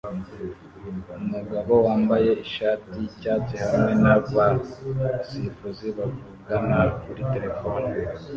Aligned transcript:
Umugabo 1.21 1.73
wambaye 1.85 2.31
ishati 2.45 2.89
yicyatsi 2.99 3.53
hamwe 3.63 3.91
nabasifuzi 4.03 5.87
bavugana 5.97 6.79
kuri 7.03 7.21
terefone 7.33 7.89